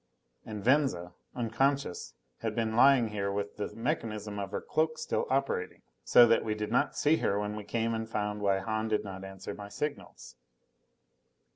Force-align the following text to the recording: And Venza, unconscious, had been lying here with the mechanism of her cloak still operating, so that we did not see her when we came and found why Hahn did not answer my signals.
And 0.47 0.63
Venza, 0.63 1.13
unconscious, 1.35 2.15
had 2.39 2.55
been 2.55 2.75
lying 2.75 3.09
here 3.09 3.31
with 3.31 3.57
the 3.57 3.71
mechanism 3.75 4.39
of 4.39 4.49
her 4.49 4.59
cloak 4.59 4.97
still 4.97 5.27
operating, 5.29 5.83
so 6.03 6.25
that 6.25 6.43
we 6.43 6.55
did 6.55 6.71
not 6.71 6.97
see 6.97 7.17
her 7.17 7.39
when 7.39 7.55
we 7.55 7.63
came 7.63 7.93
and 7.93 8.09
found 8.09 8.41
why 8.41 8.57
Hahn 8.57 8.87
did 8.87 9.03
not 9.03 9.23
answer 9.23 9.53
my 9.53 9.69
signals. 9.69 10.37